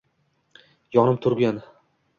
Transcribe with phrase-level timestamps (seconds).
[0.99, 1.65] Yonib turgan